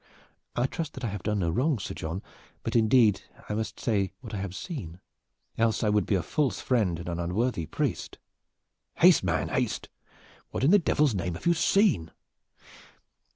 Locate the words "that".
0.93-1.03